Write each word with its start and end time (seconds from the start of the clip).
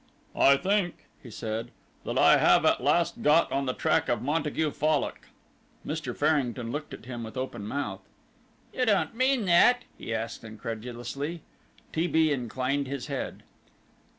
"I 0.35 0.57
think," 0.57 1.05
he 1.21 1.29
said, 1.29 1.69
"that 2.05 2.17
I 2.17 2.37
have 2.37 2.65
at 2.65 2.83
last 2.83 3.21
got 3.21 3.51
on 3.51 3.67
the 3.67 3.73
track 3.73 4.09
of 4.09 4.23
Montague 4.23 4.71
Fallock." 4.71 5.27
Mr. 5.85 6.17
Farrington 6.17 6.71
looked 6.71 6.91
at 6.95 7.05
him 7.05 7.23
with 7.23 7.37
open 7.37 7.67
mouth. 7.67 8.01
"You 8.73 8.87
don't 8.87 9.13
mean 9.13 9.45
that?" 9.45 9.83
he 9.99 10.11
asked 10.11 10.43
incredulously. 10.43 11.43
T. 11.93 12.07
B. 12.07 12.31
inclined 12.31 12.87
his 12.87 13.05
head. 13.13 13.43